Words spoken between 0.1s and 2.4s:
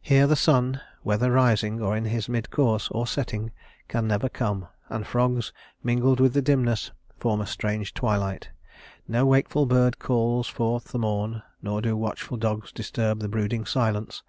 the sun, whether rising or in his